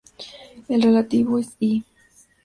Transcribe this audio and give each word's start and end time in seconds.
El 0.67 0.81
relativo 0.81 1.37
es 1.37 1.55
"i". 1.59 1.83